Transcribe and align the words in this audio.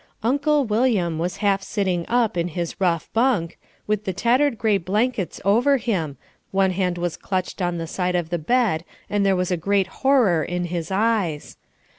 Uncle 0.23 0.65
William 0.65 1.19
was 1.19 1.37
half 1.45 1.61
sitting 1.61 2.05
up 2.07 2.35
in 2.35 2.47
his 2.47 2.81
rough 2.81 3.07
bunk, 3.13 3.59
with 3.85 4.03
the 4.03 4.13
tattered 4.13 4.57
gray 4.57 4.79
blankets 4.79 5.39
over 5.45 5.77
him, 5.77 6.17
one 6.49 6.71
hand 6.71 6.97
was 6.97 7.15
clutched 7.15 7.61
on 7.61 7.77
the 7.77 7.85
side 7.85 8.15
of 8.15 8.31
the 8.31 8.39
bed 8.39 8.83
and 9.11 9.23
there 9.23 9.35
was 9.35 9.51
a 9.51 9.57
great 9.57 9.85
horror 10.01 10.41
in 10.43 10.63
his 10.65 10.89
eyes. 10.89 11.55